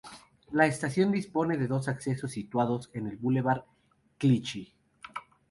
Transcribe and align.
La 0.51 0.65
estación 0.65 1.11
dispone 1.11 1.57
de 1.59 1.67
dos 1.67 1.87
accesos 1.87 2.31
situados 2.31 2.89
en 2.95 3.05
el 3.05 3.17
bulevar 3.17 3.67
Clichy. 4.17 4.73